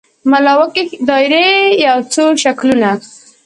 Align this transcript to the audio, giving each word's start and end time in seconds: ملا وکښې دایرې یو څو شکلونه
ملا 0.29 0.53
وکښې 0.59 0.83
دایرې 1.07 1.47
یو 1.85 1.97
څو 2.13 2.23
شکلونه 2.43 2.89